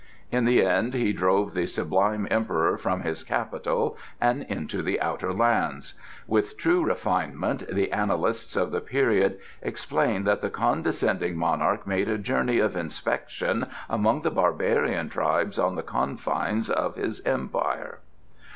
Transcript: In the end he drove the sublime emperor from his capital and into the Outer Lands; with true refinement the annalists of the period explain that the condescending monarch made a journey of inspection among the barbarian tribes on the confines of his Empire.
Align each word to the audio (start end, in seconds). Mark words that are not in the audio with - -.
In 0.31 0.45
the 0.45 0.65
end 0.65 0.95
he 0.95 1.13
drove 1.13 1.53
the 1.53 1.67
sublime 1.67 2.27
emperor 2.31 2.75
from 2.75 3.01
his 3.01 3.23
capital 3.23 3.95
and 4.19 4.41
into 4.49 4.81
the 4.81 4.99
Outer 4.99 5.31
Lands; 5.31 5.93
with 6.25 6.57
true 6.57 6.83
refinement 6.83 7.67
the 7.71 7.91
annalists 7.91 8.55
of 8.55 8.71
the 8.71 8.81
period 8.81 9.37
explain 9.61 10.23
that 10.23 10.41
the 10.41 10.49
condescending 10.49 11.35
monarch 11.37 11.85
made 11.85 12.09
a 12.09 12.17
journey 12.17 12.57
of 12.57 12.75
inspection 12.75 13.67
among 13.87 14.21
the 14.21 14.31
barbarian 14.31 15.07
tribes 15.07 15.59
on 15.59 15.75
the 15.75 15.83
confines 15.83 16.67
of 16.67 16.95
his 16.95 17.21
Empire. 17.23 17.99